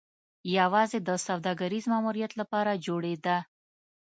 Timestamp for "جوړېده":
2.85-3.37